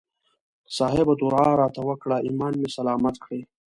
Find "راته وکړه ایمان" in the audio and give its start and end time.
1.61-2.53